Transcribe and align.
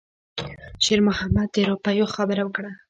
شېرمحمد 0.85 1.47
د 1.53 1.57
روپیو 1.69 2.07
خبره 2.15 2.41
وکړه. 2.43 2.71